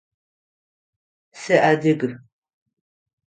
Сыадыг. 1.41 2.01